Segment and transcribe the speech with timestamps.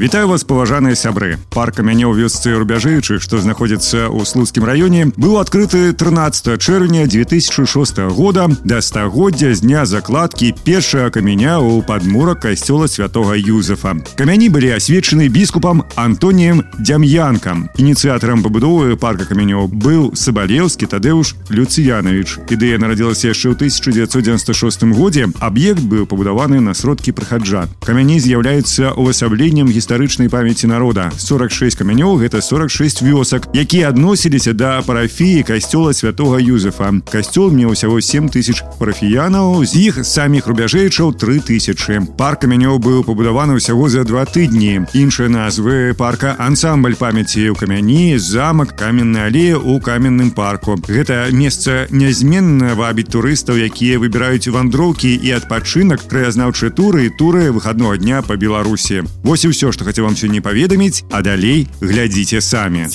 [0.00, 5.36] Вітаю вас паважаныя сябры парк мяне ў вёсцы рубяжэючых што знаходзіцца ў слуцкім раёне быў
[5.36, 12.88] адкрыты 13 чэрвеня 2006 года да стагоддзя з дня закладкі першага каменя ў падмурак касцёла
[12.88, 21.36] святого юзефа камяні былі асвечаны біскупам антоніем дзям'янкам ініцыятарам пабудовы парка камянёў быў сабалеўскі тадэуш
[21.52, 28.96] люцыянович ідэя нарадзілася яшчэ ў 1996 годзе аб'ект быў пабудаваны на сродкі прыхаджан камяні з'яўляюцца
[28.96, 35.92] увасабленнем гісторыі гістарычнай памяці народа 46 камянёў гэта 46 вёсак якія адносіліся да парафіі касцёла
[35.92, 42.40] святого юзефа касцёл меў усяго 7 тысяч парафіянаў з іх саміх рубяжэйчаў 3 тысячи парк
[42.46, 48.72] камянёў быў пабудаваны ўсяго за два тыдні іншыя назвы парка ансамбль памяці ў камяні замак
[48.78, 56.06] каменная алея у каменным парку гэта месца нязменна вабіць турыстаў якія выбіраюць вандроўкі і адпачынак
[56.06, 60.40] краязнаўчыя туры і туры выходного дня по беларусі вось і ўсё што хацеў вам сёння
[60.40, 62.86] паведаміць а далей глядзіце самі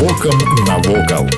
[0.00, 1.30] Вокам навокал.